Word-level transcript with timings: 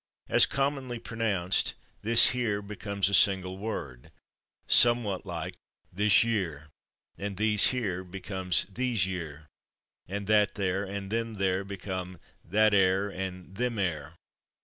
As 0.27 0.47
commonly 0.47 0.97
pronounced, 0.97 1.75
/this 2.03 2.29
here/ 2.29 2.63
becomes 2.63 3.07
a 3.07 3.13
single 3.13 3.59
word, 3.59 4.11
somewhat 4.65 5.27
like 5.27 5.53
/thish 5.95 6.23
yur/, 6.23 6.69
and 7.19 7.37
/these 7.37 7.65
here/ 7.67 8.03
becomes 8.03 8.65
/these 8.65 9.05
yur/, 9.05 9.45
and 10.07 10.25
/that 10.25 10.55
there/ 10.55 10.83
and 10.83 11.11
/them 11.11 11.37
there/ 11.37 11.63
become 11.63 12.17
/that 12.49 12.73
ere/ 12.73 13.09
and 13.11 13.55
/them 13.55 13.79
ere 13.79 14.15